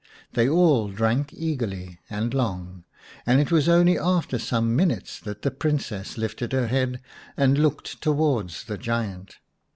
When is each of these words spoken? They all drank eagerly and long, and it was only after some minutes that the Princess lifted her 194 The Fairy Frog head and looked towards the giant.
They 0.33 0.49
all 0.49 0.87
drank 0.89 1.31
eagerly 1.31 1.99
and 2.09 2.33
long, 2.33 2.85
and 3.23 3.39
it 3.39 3.51
was 3.51 3.69
only 3.69 3.99
after 3.99 4.39
some 4.39 4.75
minutes 4.75 5.19
that 5.19 5.43
the 5.43 5.51
Princess 5.51 6.17
lifted 6.17 6.53
her 6.53 6.61
194 6.61 7.05
The 7.05 7.05
Fairy 7.05 7.35
Frog 7.35 7.39
head 7.39 7.43
and 7.47 7.61
looked 7.63 8.01
towards 8.01 8.63
the 8.63 8.77
giant. 8.79 9.35